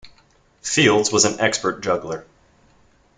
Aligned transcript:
Fields 0.63 1.11
was 1.13 1.25
an 1.25 1.39
expert 1.39 1.81
juggler. 1.81 2.25